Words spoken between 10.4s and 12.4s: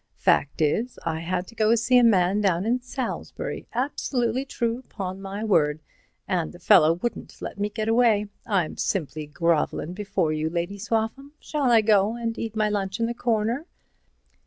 Lady Swaffham. Shall I go an'